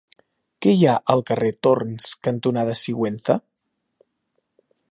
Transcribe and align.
Què 0.65 0.71
hi 0.77 0.85
ha 0.85 0.93
al 1.13 1.19
carrer 1.31 1.51
Torns 1.67 2.07
cantonada 2.29 2.73
Sigüenza? 2.79 3.39